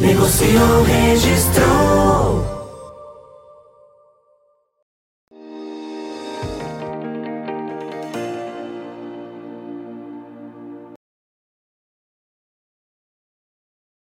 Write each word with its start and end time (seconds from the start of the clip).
Negociou, 0.00 0.82
registrou. 0.82 2.52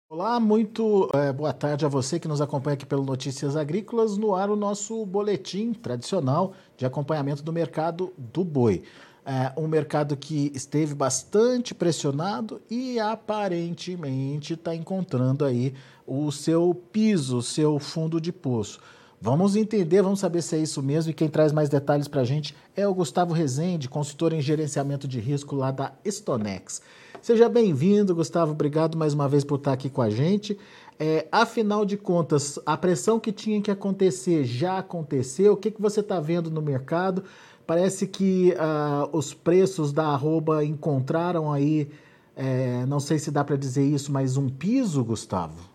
Olá, 0.10 0.40
muito 0.40 1.10
é, 1.14 1.32
boa 1.34 1.52
tarde 1.52 1.86
a 1.86 1.90
você 1.90 2.20
que 2.20 2.28
nos 2.28 2.40
acompanha 2.40 2.76
aqui 2.76 2.86
pelo 2.86 3.04
Notícias 3.04 3.56
Agrícolas. 3.56 4.18
No 4.18 4.34
ar, 4.34 4.50
o 4.50 4.56
nosso 4.56 5.06
boletim 5.06 5.74
tradicional 5.74 6.54
de 6.78 6.86
acompanhamento 6.86 7.44
do 7.44 7.52
mercado 7.52 8.14
do 8.18 8.44
boi 8.44 8.84
é, 9.26 9.52
um 9.60 9.68
mercado 9.68 10.16
que 10.16 10.52
esteve 10.54 10.94
bastante 10.94 11.74
pressionado 11.74 12.62
e 12.70 13.00
aparentemente 13.00 14.54
está 14.54 14.76
encontrando 14.76 15.44
aí 15.44 15.74
o 16.06 16.32
seu 16.32 16.74
piso, 16.92 17.38
o 17.38 17.42
seu 17.42 17.80
fundo 17.80 18.22
de 18.22 18.32
poço. 18.32 18.80
Vamos 19.20 19.56
entender, 19.56 20.04
vamos 20.04 20.20
saber 20.20 20.44
se 20.44 20.56
é 20.56 20.60
isso 20.60 20.84
mesmo. 20.84 21.10
E 21.10 21.14
quem 21.14 21.28
traz 21.28 21.52
mais 21.52 21.68
detalhes 21.68 22.08
para 22.08 22.22
a 22.22 22.26
gente 22.26 22.56
é 22.76 22.88
o 22.88 22.94
Gustavo 22.94 23.34
Rezende, 23.34 23.90
consultor 23.90 24.34
em 24.34 24.42
gerenciamento 24.42 25.08
de 25.08 25.20
risco 25.20 25.56
lá 25.56 25.72
da 25.72 25.94
Stonex. 26.06 26.82
Seja 27.22 27.50
bem-vindo, 27.50 28.14
Gustavo. 28.14 28.52
Obrigado 28.52 28.96
mais 28.96 29.16
uma 29.16 29.28
vez 29.28 29.44
por 29.44 29.56
estar 29.56 29.74
aqui 29.74 29.90
com 29.90 30.04
a 30.04 30.12
gente. 30.12 30.56
É, 31.00 31.28
afinal 31.32 31.84
de 31.84 31.98
contas, 31.98 32.60
a 32.66 32.78
pressão 32.78 33.20
que 33.20 33.32
tinha 33.32 33.60
que 33.62 33.72
acontecer 33.72 34.44
já 34.46 34.78
aconteceu. 34.78 35.54
O 35.54 35.58
que, 35.58 35.72
que 35.72 35.82
você 35.82 36.02
está 36.02 36.20
vendo 36.20 36.52
no 36.52 36.62
mercado? 36.62 37.24
Parece 37.66 38.06
que 38.06 38.54
uh, 38.54 39.18
os 39.18 39.34
preços 39.34 39.92
da 39.92 40.06
arroba 40.06 40.64
encontraram 40.64 41.52
aí, 41.52 41.90
é, 42.36 42.86
não 42.86 43.00
sei 43.00 43.18
se 43.18 43.32
dá 43.32 43.44
para 43.44 43.56
dizer 43.56 43.84
isso, 43.84 44.12
mas 44.12 44.38
um 44.38 44.48
piso, 44.48 45.04
Gustavo? 45.04 45.70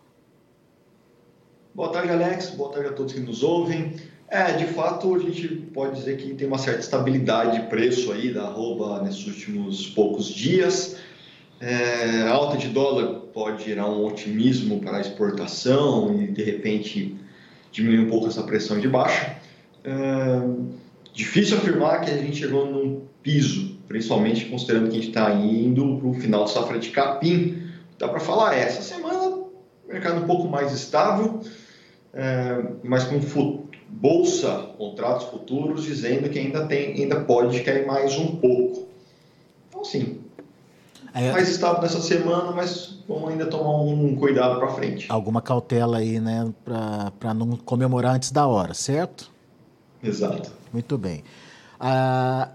Boa 1.75 1.91
tarde, 1.91 2.13
Alex. 2.13 2.51
Boa 2.51 2.73
tarde 2.73 2.89
a 2.91 2.93
todos 2.93 3.13
que 3.13 3.21
nos 3.21 3.43
ouvem. 3.43 3.95
É, 4.29 4.53
de 4.53 4.67
fato, 4.67 5.13
a 5.15 5.19
gente 5.19 5.49
pode 5.49 5.97
dizer 5.97 6.17
que 6.17 6.35
tem 6.35 6.47
uma 6.47 6.59
certa 6.59 6.81
estabilidade 6.81 7.61
de 7.61 7.67
preço 7.67 8.13
aí 8.13 8.33
da 8.33 8.45
arroba 8.45 9.03
nesses 9.03 9.27
últimos 9.27 9.89
poucos 9.89 10.27
dias. 10.27 10.97
É, 11.61 12.23
a 12.23 12.31
alta 12.31 12.57
de 12.57 12.69
dólar 12.69 13.21
pode 13.33 13.65
gerar 13.65 13.91
um 13.91 14.07
otimismo 14.07 14.81
para 14.81 14.99
a 14.99 15.01
exportação 15.01 16.23
e, 16.23 16.29
de 16.29 16.45
repente, 16.45 17.17
diminuir 17.73 18.07
um 18.07 18.09
pouco 18.09 18.29
essa 18.29 18.45
pressão 18.45 18.79
de 18.79 18.89
baixa. 18.89 19.37
É, 19.83 19.91
difícil 21.13 21.59
afirmar 21.59 22.01
que 22.01 22.11
a 22.11 22.17
gente 22.17 22.37
chegou 22.37 22.67
num 22.67 23.03
piso, 23.23 23.77
principalmente 23.89 24.47
considerando 24.47 24.89
que 24.89 24.97
a 24.97 25.01
gente 25.01 25.09
está 25.09 25.33
indo 25.33 25.99
para 25.99 26.09
o 26.09 26.15
final 26.15 26.45
de 26.45 26.51
safra 26.51 26.79
de 26.79 26.91
capim. 26.91 27.63
Dá 27.99 28.09
para 28.09 28.21
falar, 28.21 28.57
essa 28.57 28.83
semana 28.83 29.41
mercado 29.87 30.23
um 30.23 30.27
pouco 30.27 30.49
mais 30.49 30.73
estável, 30.73 31.41
é, 32.15 32.65
mas 32.83 33.05
com 33.05 33.21
bolsa, 33.89 34.71
contratos 34.79 35.27
futuros 35.27 35.83
dizendo 35.83 36.29
que 36.29 36.39
ainda 36.39 36.67
tem, 36.67 36.95
ainda 36.95 37.21
pode 37.21 37.61
cair 37.61 37.87
mais 37.87 38.17
um 38.17 38.37
pouco. 38.37 38.89
Então, 39.69 39.85
sim, 39.85 40.21
mais 41.13 41.49
estável 41.49 41.83
nessa 41.83 42.01
semana, 42.01 42.53
mas 42.53 42.99
vamos 43.09 43.31
ainda 43.31 43.47
tomar 43.47 43.83
um 43.83 44.15
cuidado 44.15 44.59
para 44.61 44.69
frente. 44.69 45.07
Alguma 45.11 45.43
cautela 45.43 45.99
aí, 45.99 46.21
né, 46.21 46.53
para 46.65 47.35
não 47.35 47.57
comemorar 47.57 48.15
antes 48.15 48.31
da 48.31 48.47
hora, 48.47 48.75
certo? 48.75 49.31
Exato. 50.03 50.51
Muito 50.73 50.97
bem. 50.97 51.23
Ah, 51.79 52.51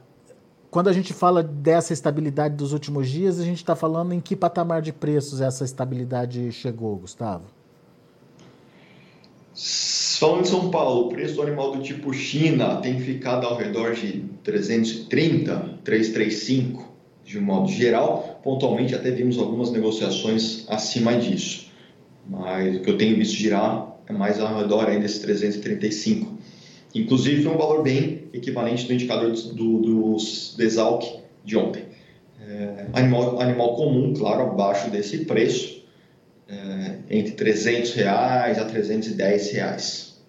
quando 0.69 0.89
a 0.89 0.94
gente 0.94 1.13
fala 1.13 1.41
dessa 1.41 1.94
estabilidade 1.94 2.56
dos 2.56 2.73
últimos 2.73 3.09
dias, 3.09 3.39
a 3.39 3.44
gente 3.44 3.57
está 3.57 3.75
falando 3.75 4.13
em 4.13 4.19
que 4.19 4.35
patamar 4.35 4.81
de 4.81 4.91
preços 4.91 5.41
essa 5.41 5.63
estabilidade 5.63 6.51
chegou, 6.51 6.95
Gustavo? 6.97 7.45
Falando 10.19 10.41
em 10.41 10.45
São 10.45 10.69
Paulo, 10.69 11.07
o 11.07 11.09
preço 11.09 11.35
do 11.35 11.41
animal 11.41 11.72
do 11.72 11.81
tipo 11.81 12.13
China 12.13 12.78
tem 12.78 13.00
ficado 13.00 13.45
ao 13.47 13.55
redor 13.55 13.94
de 13.94 14.25
330, 14.44 15.79
335 15.84 16.94
de 17.23 17.39
um 17.39 17.41
modo 17.41 17.69
geral. 17.69 18.39
Pontualmente 18.44 18.94
até 18.94 19.11
vimos 19.11 19.38
algumas 19.39 19.72
negociações 19.72 20.66
acima 20.69 21.17
disso. 21.17 21.69
Mas 22.29 22.78
o 22.78 22.79
que 22.81 22.89
eu 22.89 22.97
tenho 22.97 23.16
visto 23.16 23.35
girar 23.35 23.95
é 24.07 24.13
mais 24.13 24.39
ao 24.39 24.57
redor 24.57 24.88
ainda 24.88 25.01
desses 25.01 25.19
335. 25.19 26.38
Inclusive, 26.95 27.44
foi 27.44 27.51
um 27.51 27.57
valor 27.57 27.83
bem 27.83 28.29
equivalente 28.31 28.88
do 28.88 28.94
indicador 28.94 29.31
do, 29.31 29.79
do, 29.79 30.17
Desalc 30.57 31.19
de 31.44 31.57
ontem. 31.57 31.83
É, 32.41 32.88
animal, 32.94 33.41
animal 33.41 33.75
comum, 33.75 34.13
claro, 34.13 34.44
abaixo 34.44 34.89
desse 34.89 35.25
preço, 35.25 35.84
é, 36.47 37.00
entre 37.09 37.34
300 37.34 37.94
reais 37.94 38.57
a 38.57 38.66
310 38.66 39.51
reais. 39.51 40.22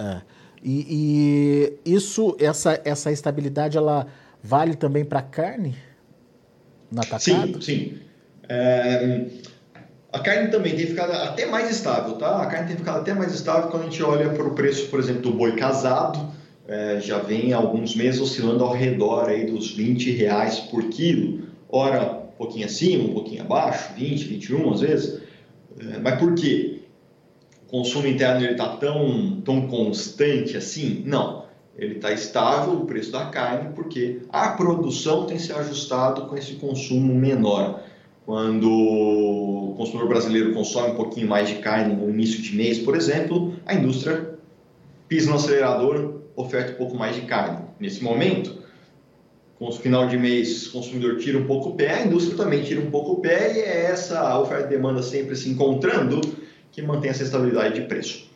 É. 0.00 0.22
E, 0.62 1.78
e, 1.86 1.94
isso, 1.94 2.36
essa, 2.40 2.80
essa 2.84 3.12
estabilidade, 3.12 3.76
ela 3.76 4.08
vale 4.42 4.74
também 4.74 5.04
para 5.04 5.22
carne? 5.22 5.76
Na 6.90 7.02
Sim, 7.18 7.60
sim. 7.60 7.98
É, 8.48 9.26
a 10.10 10.18
carne 10.20 10.50
também 10.50 10.74
tem 10.74 10.86
ficado 10.86 11.12
até 11.12 11.44
mais 11.46 11.70
estável, 11.70 12.14
tá? 12.14 12.42
A 12.42 12.46
carne 12.46 12.68
tem 12.68 12.76
ficado 12.76 13.00
até 13.00 13.12
mais 13.12 13.34
estável 13.34 13.70
quando 13.70 13.82
a 13.82 13.86
gente 13.86 14.02
olha 14.02 14.30
para 14.30 14.46
o 14.46 14.54
preço, 14.54 14.88
por 14.88 14.98
exemplo, 14.98 15.22
do 15.22 15.32
boi 15.32 15.52
casado, 15.52 16.32
é, 16.66 16.98
já 17.00 17.18
vem 17.18 17.52
alguns 17.52 17.94
meses 17.94 18.20
oscilando 18.20 18.64
ao 18.64 18.72
redor 18.72 19.28
aí 19.28 19.46
dos 19.46 19.70
20 19.70 20.10
reais 20.12 20.60
por 20.60 20.84
quilo. 20.84 21.48
Ora, 21.68 22.12
um 22.12 22.36
pouquinho 22.36 22.66
acima, 22.66 23.04
um 23.04 23.12
pouquinho 23.12 23.42
abaixo, 23.42 23.92
20, 23.96 24.24
21 24.24 24.72
às 24.72 24.80
vezes. 24.80 25.20
É, 25.78 25.98
mas 25.98 26.18
por 26.18 26.34
quê? 26.34 26.80
O 27.66 27.70
consumo 27.70 28.06
interno 28.06 28.44
está 28.46 28.76
tão, 28.76 29.42
tão 29.42 29.66
constante 29.68 30.56
assim? 30.56 31.02
Não. 31.04 31.46
Ele 31.76 31.96
está 31.96 32.10
estável, 32.10 32.74
o 32.74 32.86
preço 32.86 33.12
da 33.12 33.26
carne, 33.26 33.72
porque 33.74 34.20
a 34.30 34.48
produção 34.50 35.26
tem 35.26 35.38
se 35.38 35.52
ajustado 35.52 36.22
com 36.22 36.36
esse 36.36 36.54
consumo 36.54 37.14
menor. 37.14 37.82
Quando 38.28 38.70
o 38.70 39.74
consumidor 39.74 40.06
brasileiro 40.06 40.52
consome 40.52 40.90
um 40.90 40.96
pouquinho 40.96 41.26
mais 41.26 41.48
de 41.48 41.54
carne 41.60 41.94
no 41.94 42.10
início 42.10 42.42
de 42.42 42.54
mês, 42.54 42.78
por 42.78 42.94
exemplo, 42.94 43.54
a 43.64 43.72
indústria 43.72 44.34
pisa 45.08 45.30
no 45.30 45.36
acelerador, 45.36 46.16
oferta 46.36 46.72
um 46.72 46.74
pouco 46.74 46.94
mais 46.94 47.14
de 47.16 47.22
carne. 47.22 47.64
Nesse 47.80 48.04
momento, 48.04 48.54
com 49.58 49.68
o 49.68 49.72
final 49.72 50.06
de 50.08 50.18
mês, 50.18 50.66
o 50.66 50.72
consumidor 50.72 51.16
tira 51.16 51.38
um 51.38 51.46
pouco 51.46 51.70
o 51.70 51.74
pé, 51.74 52.02
a 52.02 52.04
indústria 52.04 52.36
também 52.36 52.62
tira 52.62 52.82
um 52.82 52.90
pouco 52.90 53.12
o 53.12 53.20
pé, 53.22 53.56
e 53.56 53.60
é 53.60 53.84
essa 53.86 54.38
oferta 54.38 54.66
e 54.66 54.76
demanda 54.76 55.02
sempre 55.02 55.34
se 55.34 55.48
encontrando 55.48 56.20
que 56.70 56.82
mantém 56.82 57.08
essa 57.10 57.22
estabilidade 57.22 57.80
de 57.80 57.86
preço. 57.86 58.28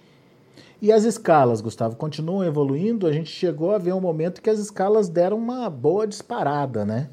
E 0.81 0.91
as 0.91 1.05
escalas, 1.05 1.61
Gustavo, 1.61 1.97
continuam 1.97 2.43
evoluindo? 2.43 3.07
A 3.07 3.13
gente 3.13 3.31
chegou 3.31 3.73
a 3.73 3.79
ver 3.79 3.93
um 3.93 4.01
momento 4.01 4.41
que 4.41 4.49
as 4.49 4.59
escalas 4.59 5.11
deram 5.11 5.37
uma 5.37 5.69
boa 5.69 6.07
disparada, 6.07 6.83
né? 6.83 7.11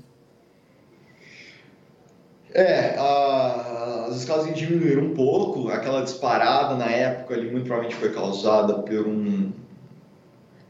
É, 2.54 2.96
a, 2.98 4.06
as 4.10 4.18
escalas 4.18 4.54
diminuíram 4.56 5.04
um 5.04 5.14
pouco. 5.14 5.70
Aquela 5.70 6.02
disparada 6.02 6.76
na 6.76 6.90
época 6.90 7.36
ali 7.36 7.52
muito 7.52 7.66
provavelmente 7.66 8.00
foi 8.00 8.12
causada 8.12 8.74
por 8.76 9.08
um, 9.08 9.52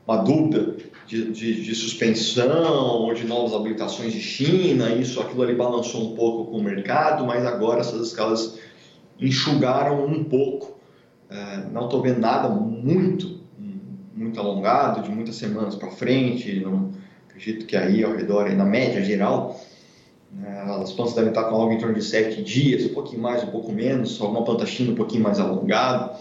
uma 0.06 0.18
dúvida 0.18 0.76
de, 1.08 1.32
de, 1.32 1.64
de, 1.64 1.76
suspensão 1.76 3.02
ou 3.02 3.14
de 3.14 3.26
novas 3.26 3.54
habilitações 3.54 4.12
de 4.12 4.22
China. 4.22 4.90
Isso, 4.90 5.22
aquilo 5.22 5.42
ali 5.42 5.56
balançou 5.56 6.12
um 6.12 6.16
pouco 6.16 6.52
com 6.52 6.58
o 6.58 6.64
mercado, 6.64 7.26
mas 7.26 7.46
agora 7.46 7.80
essas 7.80 8.08
escalas 8.08 8.60
enxugaram 9.20 10.06
um 10.06 10.24
pouco. 10.24 10.78
É, 11.30 11.58
não 11.72 11.86
estou 11.86 12.02
vendo 12.02 12.20
nada 12.20 12.50
muito, 12.50 13.40
muito 14.16 14.40
alongado, 14.40 15.02
de 15.02 15.10
muitas 15.10 15.36
semanas 15.36 15.76
para 15.76 15.92
frente. 15.92 16.60
Não 16.60 16.92
acredito 17.28 17.66
que 17.66 17.78
aí 17.78 18.04
ao 18.04 18.16
redor, 18.16 18.48
aí, 18.48 18.56
na 18.56 18.66
média 18.66 19.02
geral? 19.04 19.60
As 20.82 20.94
plantas 20.94 21.16
devem 21.16 21.30
estar 21.30 21.46
com 21.46 21.56
algo 21.56 21.74
em 21.74 21.78
torno 21.80 21.96
de 21.96 22.04
sete 22.04 22.44
dias, 22.44 22.86
um 22.86 22.94
pouquinho 22.94 23.22
mais, 23.22 23.44
um 23.44 23.48
pouco 23.48 23.72
menos, 23.72 24.22
alguma 24.22 24.44
planta 24.44 24.66
china 24.66 24.92
um 24.92 24.96
pouquinho 24.96 25.24
mais 25.24 25.40
alongada, 25.40 26.14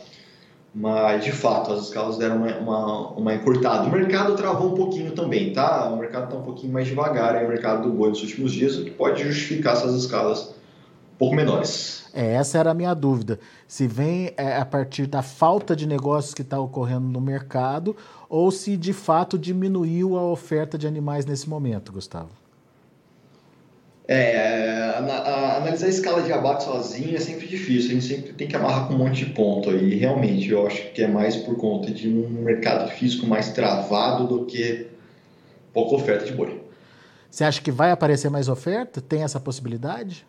mas 0.75 1.23
de 1.25 1.31
fato 1.31 1.73
as 1.73 1.85
escalas 1.85 2.17
deram 2.17 2.37
uma, 2.37 2.57
uma, 2.57 3.09
uma 3.11 3.35
encurtada. 3.35 3.87
O 3.87 3.93
mercado 3.93 4.35
travou 4.35 4.73
um 4.73 4.75
pouquinho 4.75 5.13
também, 5.13 5.53
tá? 5.53 5.91
O 5.91 5.99
mercado 5.99 6.25
está 6.25 6.37
um 6.37 6.43
pouquinho 6.43 6.73
mais 6.73 6.87
devagar 6.87 7.37
aí, 7.37 7.45
o 7.45 7.49
mercado 7.49 7.83
do 7.83 7.95
boi 7.95 8.09
nos 8.09 8.23
últimos 8.23 8.53
dias, 8.53 8.77
o 8.77 8.85
que 8.85 8.91
pode 8.91 9.23
justificar 9.23 9.75
essas 9.75 9.95
escalas 9.95 10.55
pouco 11.19 11.35
menores. 11.35 12.07
É, 12.15 12.35
essa 12.35 12.59
era 12.59 12.71
a 12.71 12.75
minha 12.75 12.95
dúvida. 12.95 13.39
Se 13.67 13.87
vem 13.87 14.33
é, 14.37 14.57
a 14.57 14.65
partir 14.65 15.07
da 15.07 15.21
falta 15.21 15.77
de 15.77 15.87
negócios 15.87 16.33
que 16.33 16.43
está 16.43 16.59
ocorrendo 16.59 17.09
no 17.09 17.21
mercado 17.21 17.95
ou 18.29 18.51
se 18.51 18.77
de 18.77 18.93
fato 18.93 19.39
diminuiu 19.39 20.17
a 20.17 20.23
oferta 20.23 20.79
de 20.79 20.87
animais 20.87 21.27
nesse 21.27 21.49
momento, 21.49 21.93
Gustavo. 21.93 22.48
É, 24.11 24.95
a, 24.97 25.01
a, 25.01 25.57
analisar 25.59 25.85
a 25.85 25.91
escala 25.91 26.23
de 26.23 26.33
abate 26.33 26.65
sozinho 26.65 27.15
é 27.15 27.21
sempre 27.21 27.47
difícil, 27.47 27.91
a 27.91 27.93
gente 27.93 28.07
sempre 28.07 28.33
tem 28.33 28.49
que 28.49 28.57
amarrar 28.57 28.89
com 28.89 28.95
um 28.95 28.99
monte 28.99 29.27
de 29.27 29.33
ponto 29.33 29.69
aí. 29.69 29.97
Realmente, 29.97 30.49
eu 30.49 30.67
acho 30.67 30.93
que 30.93 31.03
é 31.03 31.07
mais 31.07 31.37
por 31.37 31.57
conta 31.59 31.91
de 31.91 32.09
um 32.09 32.27
mercado 32.31 32.91
físico 32.91 33.27
mais 33.27 33.51
travado 33.51 34.27
do 34.27 34.47
que 34.47 34.87
pouca 35.75 35.97
oferta 35.97 36.25
de 36.25 36.33
boi. 36.33 36.59
Você 37.31 37.45
acha 37.45 37.61
que 37.61 37.71
vai 37.71 37.91
aparecer 37.91 38.31
mais 38.31 38.49
oferta? 38.49 39.03
Tem 39.03 39.23
essa 39.23 39.39
possibilidade? 39.39 40.27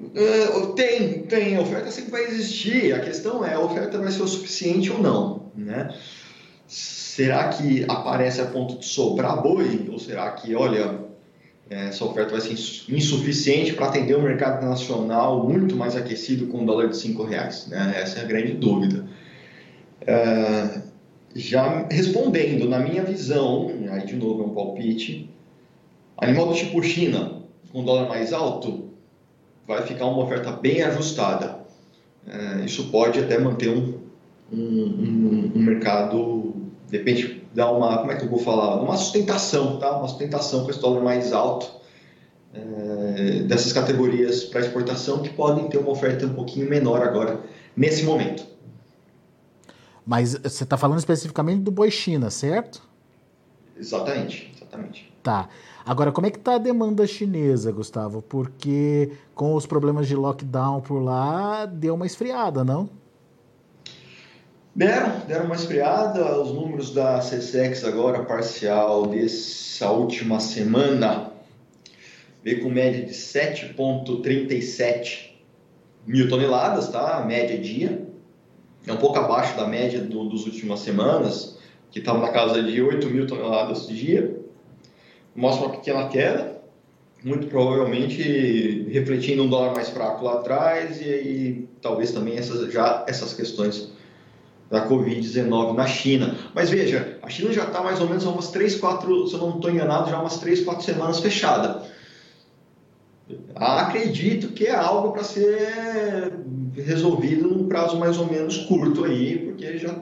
Uh, 0.00 0.72
tem, 0.72 1.24
tem. 1.24 1.56
A 1.56 1.60
oferta 1.60 1.90
sempre 1.90 2.10
vai 2.10 2.24
existir. 2.24 2.94
A 2.94 3.00
questão 3.00 3.44
é, 3.44 3.52
a 3.52 3.60
oferta 3.60 3.98
vai 3.98 4.10
ser 4.10 4.22
o 4.22 4.26
suficiente 4.26 4.90
ou 4.90 4.98
não, 4.98 5.50
né? 5.54 5.94
Será 6.66 7.50
que 7.50 7.84
aparece 7.86 8.40
a 8.40 8.46
ponto 8.46 8.78
de 8.78 8.86
sobrar 8.86 9.42
boi? 9.42 9.86
Ou 9.92 9.98
será 9.98 10.30
que, 10.30 10.54
olha, 10.54 11.10
essa 11.70 12.04
oferta 12.04 12.32
vai 12.32 12.40
ser 12.40 12.52
insuficiente 12.92 13.72
para 13.74 13.86
atender 13.86 14.16
o 14.16 14.22
mercado 14.22 14.66
nacional 14.66 15.48
muito 15.48 15.76
mais 15.76 15.94
aquecido 15.94 16.48
com 16.48 16.58
um 16.58 16.66
dólar 16.66 16.88
de 16.88 16.96
cinco 16.96 17.22
reais? 17.22 17.68
Né? 17.68 17.94
Essa 17.96 18.18
é 18.18 18.22
a 18.22 18.26
grande 18.26 18.54
dúvida. 18.54 19.06
Uh, 20.02 20.82
já 21.34 21.86
respondendo, 21.88 22.68
na 22.68 22.80
minha 22.80 23.04
visão, 23.04 23.70
aí 23.92 24.04
de 24.04 24.16
novo 24.16 24.42
é 24.42 24.46
um 24.46 24.50
palpite, 24.50 25.30
animal 26.16 26.48
do 26.48 26.54
tipo 26.54 26.82
China, 26.82 27.42
com 27.72 27.84
dólar 27.84 28.08
mais 28.08 28.32
alto, 28.32 28.90
vai 29.66 29.86
ficar 29.86 30.06
uma 30.06 30.24
oferta 30.24 30.50
bem 30.50 30.82
ajustada. 30.82 31.60
É, 32.26 32.64
isso 32.64 32.90
pode 32.90 33.18
até 33.18 33.38
manter 33.38 33.70
um, 33.70 33.94
um, 34.52 35.52
um, 35.54 35.58
mercado, 35.58 36.54
de 36.88 36.98
repente, 36.98 37.39
dar 37.54 37.70
uma, 37.72 37.98
como 37.98 38.12
é 38.12 38.16
que 38.16 38.24
eu 38.24 38.28
vou 38.28 38.38
falar? 38.38 38.80
Uma 38.80 38.96
sustentação, 38.96 39.78
tá? 39.78 39.96
Uma 39.96 40.08
sustentação 40.08 40.64
com 40.64 40.70
esse 40.70 40.80
dólar 40.80 41.02
mais 41.02 41.32
alto 41.32 41.80
é, 42.54 43.42
dessas 43.42 43.72
categorias 43.72 44.44
para 44.44 44.60
exportação 44.60 45.22
que 45.22 45.30
podem 45.30 45.68
ter 45.68 45.78
uma 45.78 45.90
oferta 45.90 46.26
um 46.26 46.34
pouquinho 46.34 46.68
menor 46.68 47.02
agora, 47.02 47.40
nesse 47.76 48.04
momento. 48.04 48.44
Mas 50.06 50.34
você 50.34 50.64
está 50.64 50.76
falando 50.76 50.98
especificamente 50.98 51.62
do 51.62 51.70
boi 51.70 51.90
China, 51.90 52.30
certo? 52.30 52.82
Exatamente, 53.76 54.52
exatamente. 54.56 55.12
Tá. 55.22 55.48
Agora, 55.84 56.12
como 56.12 56.26
é 56.26 56.30
que 56.30 56.38
está 56.38 56.54
a 56.54 56.58
demanda 56.58 57.06
chinesa, 57.06 57.72
Gustavo? 57.72 58.22
Porque 58.22 59.12
com 59.34 59.54
os 59.54 59.66
problemas 59.66 60.06
de 60.06 60.14
lockdown 60.14 60.80
por 60.80 61.00
lá, 61.00 61.66
deu 61.66 61.94
uma 61.94 62.06
esfriada, 62.06 62.64
não? 62.64 62.88
Deram, 64.74 65.20
deram 65.26 65.44
uma 65.46 65.54
esfriada. 65.54 66.38
Os 66.40 66.52
números 66.52 66.92
da 66.94 67.18
CSEX 67.18 67.84
agora, 67.84 68.24
parcial 68.24 69.06
dessa 69.06 69.90
última 69.90 70.40
semana, 70.40 71.30
veio 72.42 72.62
com 72.62 72.70
média 72.70 73.04
de 73.04 73.12
7,37 73.12 75.30
mil 76.06 76.26
toneladas, 76.28 76.88
tá? 76.88 77.22
Média 77.26 77.58
dia. 77.58 78.08
É 78.86 78.92
um 78.92 78.96
pouco 78.96 79.18
abaixo 79.18 79.54
da 79.56 79.66
média 79.66 80.00
do, 80.00 80.28
dos 80.28 80.46
últimas 80.46 80.80
semanas, 80.80 81.58
que 81.90 81.98
estava 81.98 82.18
na 82.18 82.30
casa 82.30 82.62
de 82.62 82.80
8 82.80 83.06
mil 83.08 83.26
toneladas 83.26 83.86
dia 83.88 84.40
mostra 85.34 85.66
uma 85.66 85.76
pequena 85.76 86.08
queda, 86.08 86.60
muito 87.24 87.46
provavelmente 87.48 88.86
refletindo 88.90 89.42
um 89.42 89.48
dólar 89.48 89.74
mais 89.74 89.90
fraco 89.90 90.24
lá 90.24 90.34
atrás 90.34 91.00
e, 91.00 91.04
e 91.04 91.68
talvez 91.80 92.12
também 92.12 92.36
essas, 92.36 92.72
já 92.72 93.04
essas 93.06 93.34
questões 93.34 93.92
da 94.70 94.88
Covid-19 94.88 95.74
na 95.74 95.86
China. 95.86 96.36
Mas 96.54 96.70
veja, 96.70 97.18
a 97.22 97.28
China 97.28 97.52
já 97.52 97.64
está 97.64 97.82
mais 97.82 98.00
ou 98.00 98.08
menos 98.08 98.24
umas 98.24 98.50
3, 98.50 98.76
4, 98.76 99.26
se 99.26 99.34
eu 99.34 99.40
não 99.40 99.56
estou 99.56 99.70
enganado, 99.70 100.08
já 100.08 100.20
umas 100.20 100.38
3, 100.38 100.60
4 100.64 100.84
semanas 100.84 101.18
fechada. 101.18 101.82
Acredito 103.54 104.48
que 104.48 104.66
é 104.66 104.74
algo 104.74 105.12
para 105.12 105.24
ser 105.24 106.32
resolvido 106.74 107.48
num 107.48 107.68
prazo 107.68 107.98
mais 107.98 108.18
ou 108.18 108.26
menos 108.26 108.58
curto 108.58 109.04
aí, 109.04 109.38
porque 109.38 109.78
já 109.78 109.94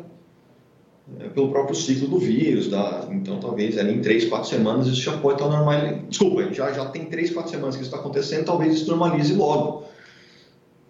é, 1.20 1.28
pelo 1.28 1.50
próprio 1.50 1.74
ciclo 1.74 2.06
do 2.06 2.18
vírus, 2.18 2.68
da, 2.68 3.08
então 3.10 3.40
talvez 3.40 3.78
ali 3.78 3.94
em 3.94 4.02
três, 4.02 4.26
quatro 4.26 4.48
semanas 4.48 4.86
isso 4.86 5.00
já 5.00 5.16
pode 5.16 5.40
estar 5.40 5.48
normal. 5.48 5.74
Desculpa, 6.08 6.52
já, 6.52 6.70
já 6.72 6.84
tem 6.86 7.06
três, 7.06 7.30
quatro 7.30 7.50
semanas 7.50 7.76
que 7.76 7.82
isso 7.82 7.90
está 7.90 7.98
acontecendo, 7.98 8.44
talvez 8.44 8.74
isso 8.74 8.90
normalize 8.90 9.32
logo. 9.34 9.84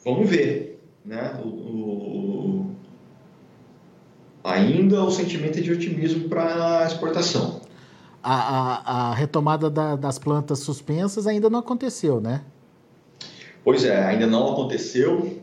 Vamos 0.05 0.29
ver, 0.29 0.81
né? 1.05 1.41
O, 1.45 1.49
o, 1.49 2.58
ainda 4.43 5.03
o 5.03 5.11
sentimento 5.11 5.59
é 5.59 5.63
de 5.63 5.73
otimismo 5.73 6.29
para 6.29 6.83
a 6.83 6.87
exportação. 6.87 7.61
A, 8.23 8.35
a, 8.35 9.11
a 9.11 9.15
retomada 9.15 9.71
da, 9.71 9.97
das 9.97 10.19
plantas 10.19 10.61
suspensas 10.61 11.27
ainda 11.27 11.49
não 11.49 11.61
aconteceu, 11.61 12.21
né? 12.21 12.43
Pois 13.65 13.85
é, 13.85 14.05
ainda 14.05 14.27
não 14.27 14.53
aconteceu. 14.53 15.39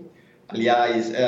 Aliás, 0.47 1.13
é, 1.13 1.27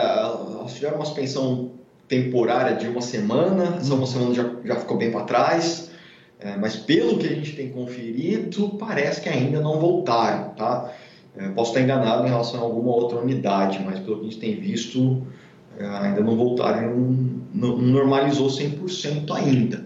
nós 0.53 0.73
tivemos 0.73 0.97
uma 0.97 1.05
suspensão 1.05 1.71
temporária 2.07 2.75
de 2.75 2.87
uma 2.87 3.01
semana, 3.01 3.77
essa 3.77 3.93
uma 3.93 4.07
semana 4.07 4.33
já, 4.33 4.49
já 4.63 4.75
ficou 4.75 4.97
bem 4.97 5.11
para 5.11 5.23
trás, 5.25 5.91
é, 6.39 6.55
mas 6.55 6.75
pelo 6.75 7.17
que 7.17 7.25
a 7.25 7.35
gente 7.35 7.55
tem 7.55 7.69
conferido, 7.69 8.69
parece 8.79 9.21
que 9.21 9.29
ainda 9.29 9.59
não 9.59 9.79
voltaram, 9.79 10.49
tá? 10.51 10.93
É, 11.35 11.49
posso 11.49 11.71
estar 11.71 11.81
enganado 11.81 12.25
em 12.25 12.29
relação 12.29 12.61
a 12.61 12.63
alguma 12.63 12.91
outra 12.91 13.19
unidade, 13.19 13.79
mas 13.83 13.99
pelo 13.99 14.19
que 14.19 14.21
a 14.21 14.29
gente 14.29 14.39
tem 14.39 14.55
visto, 14.55 15.21
ainda 15.79 16.21
não 16.21 16.35
voltaram, 16.35 16.95
não, 17.53 17.77
normalizou 17.77 18.47
100% 18.47 19.31
ainda. 19.31 19.85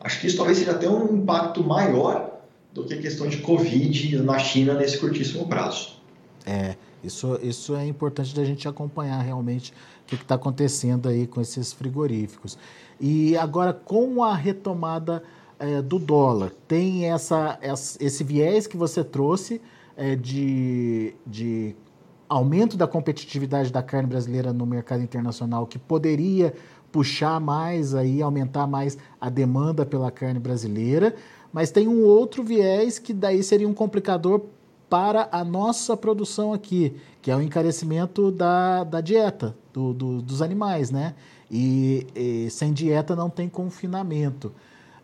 Acho 0.00 0.20
que 0.20 0.26
isso 0.26 0.36
talvez 0.36 0.58
seja 0.58 0.72
até 0.72 0.88
um 0.88 1.16
impacto 1.16 1.62
maior 1.62 2.40
do 2.72 2.84
que 2.84 2.94
a 2.94 3.00
questão 3.00 3.28
de 3.28 3.38
Covid 3.38 4.22
na 4.22 4.38
China 4.38 4.74
nesse 4.74 4.98
curtíssimo 4.98 5.46
prazo. 5.48 5.98
É, 6.46 6.76
isso, 7.02 7.38
isso 7.42 7.74
é 7.74 7.86
importante 7.86 8.34
da 8.34 8.44
gente 8.44 8.66
acompanhar 8.66 9.20
realmente 9.20 9.72
o 10.02 10.06
que 10.06 10.14
está 10.14 10.36
acontecendo 10.36 11.08
aí 11.08 11.26
com 11.26 11.40
esses 11.40 11.72
frigoríficos. 11.72 12.58
E 13.00 13.36
agora, 13.36 13.72
com 13.72 14.22
a 14.24 14.34
retomada 14.34 15.22
é, 15.58 15.82
do 15.82 15.98
dólar, 15.98 16.52
tem 16.66 17.10
essa, 17.10 17.58
esse 18.00 18.24
viés 18.24 18.66
que 18.66 18.76
você 18.76 19.04
trouxe 19.04 19.60
é, 19.96 20.16
de, 20.16 21.14
de 21.26 21.74
aumento 22.28 22.76
da 22.76 22.86
competitividade 22.86 23.72
da 23.72 23.82
carne 23.82 24.08
brasileira 24.08 24.52
no 24.52 24.66
mercado 24.66 25.02
internacional, 25.02 25.66
que 25.66 25.78
poderia 25.78 26.54
puxar 26.92 27.40
mais 27.40 27.94
aí, 27.94 28.22
aumentar 28.22 28.66
mais 28.66 28.98
a 29.20 29.28
demanda 29.28 29.84
pela 29.84 30.10
carne 30.10 30.38
brasileira, 30.38 31.14
mas 31.52 31.70
tem 31.70 31.88
um 31.88 32.04
outro 32.04 32.42
viés 32.42 32.98
que 32.98 33.12
daí 33.12 33.42
seria 33.42 33.68
um 33.68 33.74
complicador 33.74 34.42
para 34.88 35.28
a 35.30 35.44
nossa 35.44 35.96
produção 35.96 36.52
aqui, 36.52 36.94
que 37.20 37.30
é 37.30 37.36
o 37.36 37.42
encarecimento 37.42 38.30
da, 38.30 38.84
da 38.84 39.00
dieta 39.00 39.54
do, 39.72 39.92
do, 39.92 40.22
dos 40.22 40.40
animais, 40.40 40.90
né? 40.90 41.14
E, 41.50 42.06
e, 42.14 42.50
sem 42.50 42.72
dieta 42.72 43.14
não 43.14 43.28
tem 43.28 43.48
confinamento. 43.48 44.52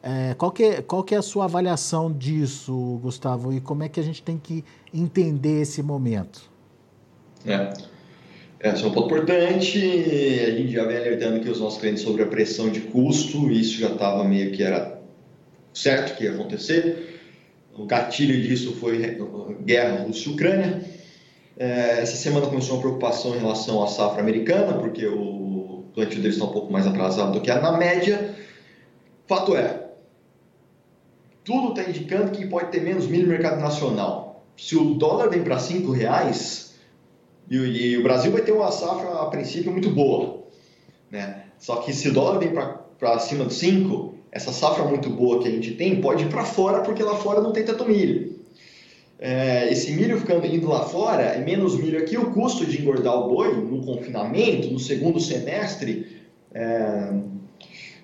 É, 0.02 0.34
qual, 0.34 0.50
que 0.50 0.62
é, 0.62 0.82
qual 0.82 1.02
que 1.02 1.14
é 1.14 1.18
a 1.18 1.22
sua 1.22 1.44
avaliação 1.44 2.12
disso, 2.12 2.98
Gustavo? 3.02 3.52
E 3.52 3.60
como 3.60 3.82
é 3.82 3.88
que 3.88 3.98
a 3.98 4.02
gente 4.02 4.22
tem 4.22 4.38
que 4.38 4.64
entender 4.92 5.62
esse 5.62 5.82
momento? 5.82 6.53
É. 7.46 7.70
Esse 8.60 8.82
é 8.82 8.86
um 8.86 8.92
ponto 8.92 9.06
importante. 9.06 9.78
A 9.78 10.50
gente 10.50 10.72
já 10.72 10.84
vem 10.84 10.96
alertando 10.96 11.40
que 11.40 11.50
os 11.50 11.60
nossos 11.60 11.78
clientes 11.78 12.02
sobre 12.02 12.22
a 12.22 12.26
pressão 12.26 12.70
de 12.70 12.80
custo. 12.80 13.50
Isso 13.50 13.78
já 13.78 13.88
estava 13.88 14.24
meio 14.24 14.52
que 14.52 14.62
era 14.62 14.98
certo 15.72 16.16
que 16.16 16.24
ia 16.24 16.32
acontecer. 16.32 17.20
O 17.76 17.84
gatilho 17.84 18.40
disso 18.40 18.72
foi 18.76 19.18
guerra 19.64 20.04
Rússia-Ucrânia. 20.04 20.82
É, 21.58 22.00
essa 22.00 22.16
semana 22.16 22.46
começou 22.46 22.76
uma 22.76 22.80
preocupação 22.80 23.36
em 23.36 23.40
relação 23.40 23.82
à 23.82 23.86
safra 23.86 24.20
americana, 24.20 24.78
porque 24.78 25.06
o 25.06 25.84
plantio 25.94 26.20
deles 26.20 26.36
está 26.36 26.46
um 26.46 26.52
pouco 26.52 26.72
mais 26.72 26.86
atrasado 26.86 27.32
do 27.32 27.40
que 27.40 27.50
a 27.50 27.60
na 27.60 27.76
média. 27.76 28.34
Fato 29.26 29.56
é, 29.56 29.84
tudo 31.44 31.78
está 31.78 31.88
indicando 31.88 32.30
que 32.30 32.46
pode 32.46 32.70
ter 32.70 32.80
menos 32.80 33.06
milho 33.06 33.24
no 33.24 33.32
mercado 33.32 33.60
nacional. 33.60 34.46
Se 34.56 34.74
o 34.76 34.94
dólar 34.94 35.28
vem 35.28 35.42
para 35.42 35.58
cinco 35.58 35.92
reais 35.92 36.63
e, 37.50 37.56
e, 37.56 37.98
o 37.98 38.02
Brasil 38.02 38.32
vai 38.32 38.42
ter 38.42 38.52
uma 38.52 38.70
safra 38.70 39.10
a 39.20 39.26
princípio 39.26 39.70
muito 39.70 39.90
boa, 39.90 40.44
né? 41.10 41.44
Só 41.58 41.76
que 41.76 41.92
se 41.92 42.08
o 42.08 42.12
dólar 42.12 42.38
vem 42.38 42.50
para 42.50 43.14
acima 43.14 43.44
de 43.44 43.54
5, 43.54 44.14
essa 44.32 44.52
safra 44.52 44.84
muito 44.84 45.08
boa 45.10 45.40
que 45.40 45.48
a 45.48 45.50
gente 45.50 45.72
tem 45.72 46.00
pode 46.00 46.24
ir 46.24 46.28
para 46.28 46.44
fora 46.44 46.80
porque 46.80 47.02
lá 47.02 47.16
fora 47.16 47.40
não 47.40 47.52
tem 47.52 47.64
tanto 47.64 47.86
milho. 47.86 48.34
É, 49.18 49.70
esse 49.72 49.92
milho 49.92 50.18
ficando 50.18 50.44
indo 50.46 50.68
lá 50.68 50.84
fora, 50.84 51.22
é 51.22 51.38
menos 51.38 51.76
milho 51.76 51.98
aqui, 51.98 52.16
o 52.16 52.32
custo 52.32 52.66
de 52.66 52.82
engordar 52.82 53.14
o 53.16 53.28
boi 53.28 53.54
no 53.54 53.80
confinamento, 53.82 54.70
no 54.70 54.78
segundo 54.78 55.20
semestre, 55.20 56.20
é, 56.52 57.12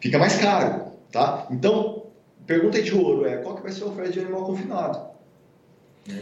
fica 0.00 0.18
mais 0.18 0.36
caro, 0.36 0.92
tá? 1.10 1.46
Então, 1.50 2.04
pergunta 2.46 2.80
de 2.80 2.94
ouro 2.94 3.26
é, 3.26 3.36
qual 3.38 3.56
que 3.56 3.62
vai 3.62 3.72
ser 3.72 3.84
a 3.84 3.88
oferta 3.88 4.12
de 4.12 4.20
animal 4.20 4.44
confinado? 4.44 5.10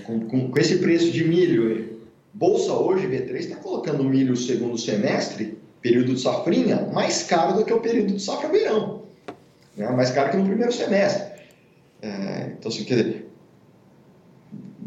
Com, 0.05 0.21
com, 0.21 0.51
com, 0.51 0.59
esse 0.59 0.79
preço 0.79 1.11
de 1.13 1.25
milho, 1.25 1.98
Bolsa 2.38 2.73
hoje, 2.73 3.09
B3, 3.09 3.35
está 3.35 3.57
colocando 3.57 4.04
milho 4.04 4.37
segundo 4.37 4.78
semestre, 4.78 5.59
período 5.83 6.14
de 6.14 6.21
safrinha, 6.21 6.88
mais 6.92 7.25
caro 7.25 7.57
do 7.57 7.64
que 7.64 7.73
o 7.73 7.80
período 7.80 8.12
de 8.12 8.23
safra 8.23 8.49
verão. 8.49 9.02
Né? 9.76 9.88
Mais 9.88 10.12
caro 10.12 10.30
que 10.30 10.37
no 10.37 10.45
primeiro 10.45 10.73
semestre. 10.73 11.33
É, 12.00 12.52
então, 12.57 12.71
assim, 12.71 12.85
quer 12.85 12.95
dizer, 12.95 13.26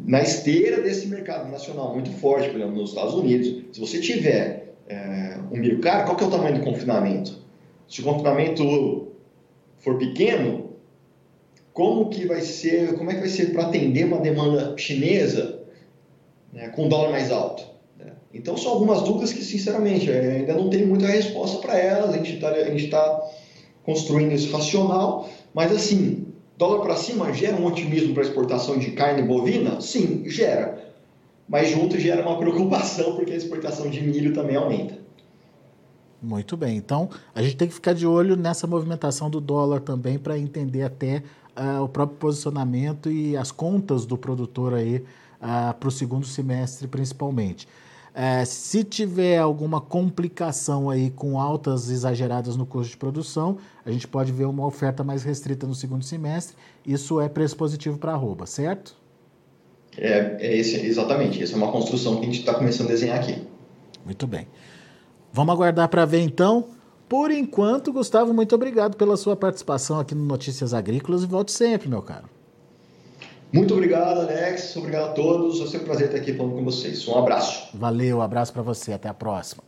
na 0.06 0.22
esteira 0.22 0.82
desse 0.82 1.08
mercado 1.08 1.52
nacional 1.52 1.94
muito 1.94 2.10
forte, 2.12 2.48
por 2.48 2.56
exemplo, 2.56 2.80
nos 2.80 2.92
Estados 2.92 3.16
Unidos, 3.16 3.66
se 3.74 3.82
você 3.82 4.00
tiver 4.00 4.74
é, 4.88 5.38
um 5.52 5.58
milho 5.58 5.82
caro, 5.82 6.06
qual 6.06 6.16
que 6.16 6.24
é 6.24 6.28
o 6.28 6.32
tamanho 6.32 6.58
do 6.58 6.64
confinamento? 6.64 7.38
Se 7.86 8.00
o 8.00 8.04
confinamento 8.06 9.10
for 9.80 9.98
pequeno, 9.98 10.70
como 11.74 12.10
que 12.10 12.26
vai 12.26 12.40
ser, 12.40 12.94
como 12.98 13.12
é 13.12 13.16
que 13.16 13.20
vai 13.20 13.30
ser 13.30 13.52
para 13.52 13.64
atender 13.64 14.06
uma 14.06 14.22
demanda 14.22 14.74
chinesa 14.78 15.61
né, 16.52 16.70
com 16.70 16.88
dólar 16.88 17.12
mais 17.12 17.32
alto? 17.32 17.64
Né? 17.98 18.14
Então 18.34 18.58
são 18.58 18.72
algumas 18.72 19.02
dúvidas 19.02 19.34
que 19.34 19.44
sinceramente 19.44 20.10
é, 20.10 20.38
ainda 20.38 20.54
não 20.54 20.70
tem 20.70 20.86
muita 20.86 21.08
resposta 21.08 21.60
para 21.60 21.78
elas. 21.78 22.14
A 22.14 22.18
gente 22.18 22.36
está 22.36 22.52
tá 22.90 23.30
construindo 23.84 24.32
isso 24.34 24.52
racional, 24.52 25.30
mas 25.54 25.72
assim 25.72 26.28
dólar 26.58 26.82
para 26.82 26.96
cima 26.96 27.34
gera 27.34 27.58
um 27.58 27.66
otimismo 27.66 28.14
para 28.14 28.22
exportação 28.24 28.78
de 28.78 28.92
carne 28.92 29.24
bovina? 29.24 29.82
Sim, 29.82 30.24
gera. 30.30 30.92
Mas 31.50 31.70
junto 31.70 32.00
gera 32.00 32.22
uma 32.22 32.38
preocupação 32.38 33.16
porque 33.16 33.34
a 33.34 33.36
exportação 33.36 33.90
de 33.90 34.00
milho 34.02 34.34
também 34.34 34.56
aumenta. 34.56 35.02
Muito 36.22 36.56
bem. 36.56 36.78
Então, 36.78 37.10
a 37.34 37.42
gente 37.42 37.58
tem 37.58 37.68
que 37.68 37.74
ficar 37.74 37.94
de 37.94 38.06
olho 38.06 38.36
nessa 38.36 38.68
movimentação 38.68 39.28
do 39.28 39.42
dólar 39.42 39.82
também 39.82 40.20
para 40.20 40.38
entender 40.38 40.84
até 40.84 41.24
uh, 41.58 41.82
o 41.82 41.90
próprio 41.90 42.20
posicionamento 42.20 43.12
e 43.12 43.36
as 43.36 43.52
contas 43.52 44.06
do 44.06 44.16
produtor 44.16 44.76
aí 44.76 45.04
ah, 45.42 45.76
para 45.78 45.90
o 45.90 45.92
segundo 45.92 46.26
semestre, 46.26 46.88
principalmente. 46.88 47.68
Uh, 48.12 48.46
se 48.46 48.84
tiver 48.84 49.38
alguma 49.38 49.80
complicação 49.80 50.90
aí 50.90 51.10
com 51.10 51.40
altas 51.40 51.90
exageradas 51.90 52.58
no 52.58 52.66
custo 52.66 52.92
de 52.92 52.98
produção, 52.98 53.58
a 53.86 53.92
gente 53.92 54.06
pode 54.06 54.34
ver 54.34 54.46
uma 54.46 54.66
oferta 54.66 55.02
mais 55.02 55.24
restrita 55.24 55.66
no 55.66 55.74
segundo 55.74 56.04
semestre. 56.04 56.58
Isso 56.86 57.22
é 57.22 57.30
preço 57.30 57.56
positivo 57.56 57.98
para 57.98 58.12
a 58.12 58.16
arroba, 58.16 58.46
certo? 58.46 58.98
É, 59.98 60.38
é 60.40 60.58
esse, 60.58 60.86
exatamente. 60.86 61.42
Essa 61.42 61.54
é 61.54 61.56
uma 61.56 61.72
construção 61.72 62.18
que 62.18 62.24
a 62.24 62.26
gente 62.26 62.40
está 62.40 62.54
começando 62.54 62.88
a 62.88 62.92
desenhar 62.92 63.18
aqui. 63.18 63.48
Muito 64.06 64.28
bem. 64.28 64.48
Vamos 65.32 65.54
aguardar 65.54 65.88
para 65.88 66.06
ver 66.06 66.20
então. 66.20 66.68
Por 67.08 67.32
enquanto, 67.32 67.94
Gustavo, 67.94 68.34
muito 68.34 68.54
obrigado 68.54 68.98
pela 68.98 69.16
sua 69.16 69.38
participação 69.38 70.00
aqui 70.00 70.14
no 70.14 70.26
Notícias 70.26 70.74
Agrícolas 70.74 71.24
e 71.24 71.28
volte 71.28 71.54
sempre, 71.54 71.88
meu 71.88 72.02
caro. 72.02 72.41
Muito 73.54 73.74
obrigado, 73.74 74.22
Alex. 74.22 74.76
Obrigado 74.78 75.10
a 75.10 75.14
todos. 75.14 75.60
É 75.60 75.66
sempre 75.66 75.82
um 75.82 75.86
prazer 75.86 76.08
estar 76.08 76.20
aqui 76.20 76.34
falando 76.34 76.54
com 76.54 76.64
vocês. 76.64 77.06
Um 77.08 77.18
abraço. 77.18 77.70
Valeu, 77.74 78.18
um 78.18 78.22
abraço 78.22 78.54
para 78.54 78.62
você. 78.62 78.94
Até 78.94 79.10
a 79.10 79.14
próxima. 79.14 79.64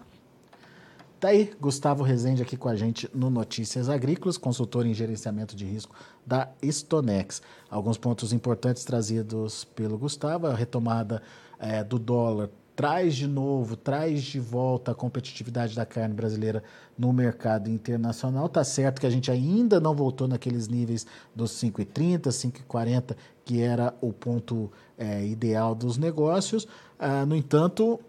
Tá 1.19 1.29
aí, 1.29 1.51
Gustavo 1.59 2.03
Rezende 2.03 2.41
aqui 2.41 2.57
com 2.57 2.67
a 2.67 2.75
gente 2.75 3.09
no 3.13 3.29
Notícias 3.29 3.87
Agrícolas, 3.87 4.37
consultor 4.37 4.85
em 4.85 4.93
gerenciamento 4.93 5.55
de 5.55 5.63
risco 5.63 5.95
da 6.25 6.49
Stonex. 6.61 7.41
Alguns 7.69 7.97
pontos 7.97 8.33
importantes 8.33 8.83
trazidos 8.83 9.63
pelo 9.63 9.97
Gustavo, 9.97 10.47
a 10.47 10.53
retomada 10.53 11.21
é, 11.57 11.81
do 11.81 11.97
dólar 11.97 12.49
traz 12.75 13.15
de 13.15 13.27
novo, 13.27 13.75
traz 13.75 14.23
de 14.23 14.39
volta 14.39 14.91
a 14.91 14.95
competitividade 14.95 15.75
da 15.75 15.85
carne 15.85 16.13
brasileira 16.13 16.63
no 16.97 17.13
mercado 17.13 17.69
internacional. 17.69 18.49
Tá 18.49 18.63
certo 18.63 18.99
que 18.99 19.07
a 19.07 19.09
gente 19.09 19.29
ainda 19.29 19.79
não 19.79 19.95
voltou 19.95 20.27
naqueles 20.27 20.67
níveis 20.67 21.05
dos 21.35 21.51
5,30, 21.51 22.27
5,40, 22.29 23.15
que 23.45 23.61
era 23.61 23.93
o 24.01 24.11
ponto 24.11 24.71
é, 24.97 25.25
ideal 25.25 25.75
dos 25.75 25.97
negócios. 25.97 26.67
Ah, 26.97 27.25
no 27.25 27.35
entanto, 27.35 27.99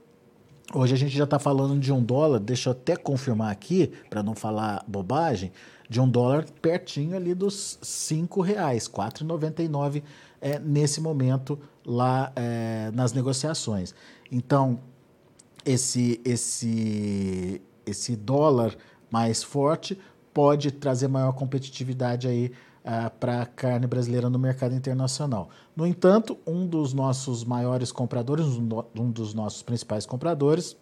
hoje 0.72 0.94
a 0.94 0.98
gente 0.98 1.16
já 1.16 1.24
está 1.24 1.38
falando 1.38 1.78
de 1.78 1.92
um 1.92 2.02
dólar, 2.02 2.40
deixa 2.40 2.70
eu 2.70 2.72
até 2.72 2.96
confirmar 2.96 3.50
aqui, 3.50 3.92
para 4.08 4.22
não 4.22 4.34
falar 4.34 4.82
bobagem, 4.86 5.52
de 5.88 6.00
um 6.00 6.08
dólar 6.08 6.46
pertinho 6.62 7.14
ali 7.14 7.34
dos 7.34 7.78
R$ 8.10 8.26
reais, 8.42 8.88
4,99 8.88 10.02
é, 10.40 10.58
nesse 10.58 11.00
momento 11.00 11.58
lá 11.84 12.32
é, 12.34 12.90
nas 12.94 13.12
negociações. 13.12 13.94
Então, 14.34 14.80
esse, 15.64 16.20
esse, 16.24 17.62
esse 17.86 18.16
dólar 18.16 18.76
mais 19.08 19.44
forte 19.44 19.96
pode 20.32 20.72
trazer 20.72 21.06
maior 21.06 21.30
competitividade 21.34 22.26
aí 22.26 22.50
uh, 22.84 23.16
para 23.20 23.42
a 23.42 23.46
carne 23.46 23.86
brasileira 23.86 24.28
no 24.28 24.36
mercado 24.36 24.74
internacional. 24.74 25.50
No 25.76 25.86
entanto, 25.86 26.36
um 26.44 26.66
dos 26.66 26.92
nossos 26.92 27.44
maiores 27.44 27.92
compradores, 27.92 28.44
um 28.46 29.08
dos 29.08 29.34
nossos 29.34 29.62
principais 29.62 30.04
compradores, 30.04 30.76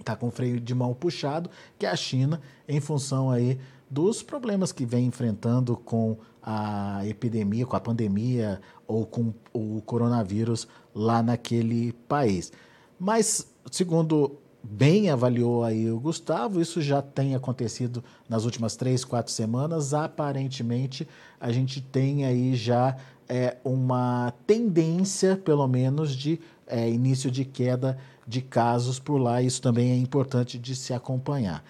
está 0.00 0.16
com 0.16 0.30
freio 0.30 0.58
de 0.58 0.74
mão 0.74 0.94
puxado, 0.94 1.50
que 1.78 1.84
é 1.84 1.90
a 1.90 1.96
China, 1.96 2.40
em 2.66 2.80
função 2.80 3.30
aí 3.30 3.60
dos 3.90 4.22
problemas 4.22 4.72
que 4.72 4.86
vem 4.86 5.04
enfrentando 5.04 5.76
com 5.76 6.16
a 6.42 7.06
epidemia, 7.06 7.66
com 7.66 7.76
a 7.76 7.80
pandemia 7.80 8.62
ou 8.86 9.04
com 9.04 9.34
o 9.52 9.82
coronavírus 9.82 10.66
lá 10.94 11.22
naquele 11.22 11.92
país. 11.92 12.50
Mas, 12.98 13.46
segundo 13.70 14.38
bem 14.62 15.08
avaliou 15.08 15.64
aí 15.64 15.90
o 15.90 16.00
Gustavo, 16.00 16.60
isso 16.60 16.82
já 16.82 17.00
tem 17.00 17.34
acontecido 17.34 18.02
nas 18.28 18.44
últimas 18.44 18.76
três, 18.76 19.04
quatro 19.04 19.32
semanas. 19.32 19.94
Aparentemente, 19.94 21.06
a 21.40 21.52
gente 21.52 21.80
tem 21.80 22.24
aí 22.24 22.54
já 22.54 22.96
é, 23.28 23.56
uma 23.64 24.32
tendência, 24.46 25.36
pelo 25.36 25.66
menos, 25.68 26.14
de 26.14 26.40
é, 26.66 26.88
início 26.88 27.30
de 27.30 27.44
queda 27.44 27.98
de 28.26 28.42
casos 28.42 28.98
por 28.98 29.18
lá. 29.18 29.40
Isso 29.40 29.62
também 29.62 29.92
é 29.92 29.96
importante 29.96 30.58
de 30.58 30.74
se 30.74 30.92
acompanhar. 30.92 31.64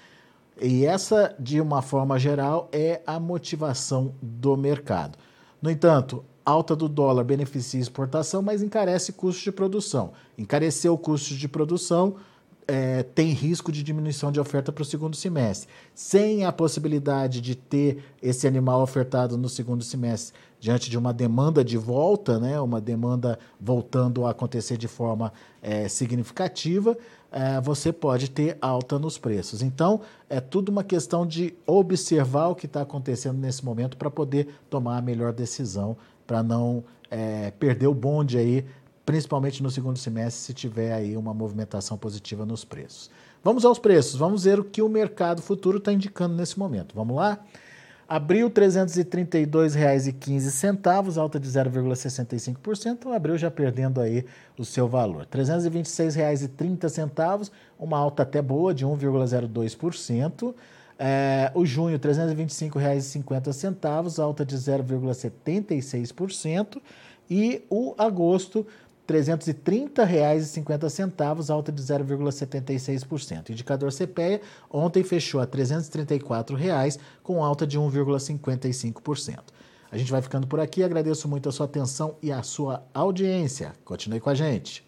E 0.61 0.85
essa, 0.85 1.35
de 1.39 1.61
uma 1.61 1.83
forma 1.83 2.19
geral, 2.19 2.69
é 2.73 3.01
a 3.07 3.21
motivação 3.21 4.13
do 4.21 4.57
mercado. 4.57 5.17
No 5.63 5.71
entanto, 5.71 6.25
alta 6.49 6.75
do 6.75 6.89
dólar 6.89 7.25
beneficia 7.25 7.79
exportação, 7.79 8.41
mas 8.41 8.63
encarece 8.63 9.13
custos 9.13 9.45
de 9.45 9.53
produção. 9.53 10.13
Encarecer 10.37 10.91
o 10.91 10.97
custo 10.97 11.35
de 11.35 11.47
produção 11.47 12.17
é, 12.67 13.03
tem 13.03 13.31
risco 13.33 13.71
de 13.71 13.83
diminuição 13.83 14.33
de 14.33 14.41
oferta 14.41 14.73
para 14.73 14.83
o 14.83 14.85
segundo 14.85 15.15
semestre. 15.15 15.69
Sem 15.95 16.45
a 16.45 16.53
possibilidade 16.53 17.41
de 17.41 17.55
ter 17.55 18.03
esse 18.23 18.47
animal 18.47 18.83
ofertado 18.83 19.37
no 19.37 19.49
segundo 19.49 19.85
semestre 19.85 20.39
diante 20.61 20.91
de 20.91 20.99
uma 20.99 21.13
demanda 21.13 21.63
de 21.63 21.77
volta, 21.77 22.39
né, 22.39 22.61
uma 22.61 22.81
demanda 22.81 23.39
voltando 23.61 24.27
a 24.27 24.31
acontecer 24.31 24.77
de 24.77 24.89
forma 24.89 25.33
é, 25.63 25.87
significativa, 25.87 26.97
é, 27.31 27.61
você 27.61 27.93
pode 27.93 28.31
ter 28.31 28.57
alta 28.61 28.99
nos 28.99 29.19
preços. 29.19 29.63
Então, 29.63 30.01
é 30.29 30.41
tudo 30.41 30.71
uma 30.71 30.83
questão 30.83 31.27
de 31.27 31.55
observar 31.67 32.49
o 32.49 32.55
que 32.55 32.67
está 32.67 32.83
acontecendo 32.83 33.39
nesse 33.39 33.65
momento 33.65 33.97
para 33.97 34.11
poder 34.11 34.49
tomar 34.69 34.99
a 34.99 35.03
melhor 35.03 35.33
decisão 35.33 35.97
para 36.29 36.41
não 36.43 36.85
é, 37.11 37.51
perder 37.53 37.87
o 37.87 37.95
bonde 37.95 38.37
aí, 38.37 38.67
principalmente 39.07 39.63
no 39.63 39.71
segundo 39.71 39.99
semestre, 39.99 40.43
se 40.43 40.53
tiver 40.53 40.93
aí 40.93 41.17
uma 41.17 41.33
movimentação 41.33 41.97
positiva 41.97 42.45
nos 42.45 42.67
preços. 42.67 43.11
Vamos 43.43 43.65
aos 43.65 43.79
preços, 43.79 44.17
vamos 44.17 44.45
ver 44.45 44.61
o 44.61 44.65
que 44.65 44.83
o 44.83 44.91
mercado 44.91 45.41
futuro 45.41 45.79
está 45.79 45.91
indicando 45.91 46.37
nesse 46.37 46.59
momento. 46.59 46.95
Vamos 46.95 47.17
lá? 47.17 47.39
Abril 48.07 48.49
R$ 48.49 48.55
332,15, 48.55 51.17
alta 51.17 51.41
de 51.41 51.49
0,65%, 51.49 53.11
abril 53.15 53.39
já 53.39 53.51
perdendo 53.51 54.03
aí 54.03 54.27
o 54.59 54.67
seu 54.67 54.87
valor. 54.87 55.27
R$ 55.31 55.43
326,30, 55.43 57.51
uma 57.79 57.97
alta 57.97 58.23
até 58.23 58.43
boa 58.43 58.75
de 58.75 58.85
1,02%. 58.85 60.55
É, 60.99 61.53
o 61.55 61.65
junho, 61.65 61.97
R$ 61.97 62.01
325,50, 62.01 64.19
alta 64.19 64.45
de 64.45 64.57
0,76%. 64.57 66.83
E 67.31 67.63
o 67.71 67.95
agosto, 67.97 68.67
R$ 69.09 69.15
330,50, 69.15 71.51
alta 71.51 71.71
de 71.71 71.81
0,76%. 71.83 73.51
Indicador 73.51 73.93
CPEA 73.93 74.41
ontem 74.71 75.05
fechou 75.05 75.41
a 75.41 75.47
334 75.47 76.57
reais, 76.57 76.99
com 77.23 77.45
alta 77.45 77.67
de 77.67 77.79
1,55%. 77.79 79.39
A 79.91 79.97
gente 79.97 80.11
vai 80.11 80.21
ficando 80.21 80.47
por 80.47 80.61
aqui. 80.61 80.83
Agradeço 80.83 81.27
muito 81.29 81.49
a 81.49 81.53
sua 81.53 81.65
atenção 81.67 82.17
e 82.23 82.33
a 82.33 82.43
sua 82.43 82.83
audiência. 82.93 83.73
Continue 83.85 84.21
com 84.21 84.31
a 84.31 84.35
gente. 84.35 84.88